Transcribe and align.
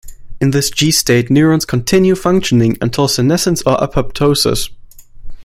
In 0.39 0.49
this 0.49 0.71
G 0.71 0.89
state, 0.89 1.29
neurons 1.29 1.63
continue 1.63 2.15
functioning 2.15 2.75
until 2.81 3.07
senescence 3.07 3.61
or 3.67 3.77
apoptosis. 3.77 4.71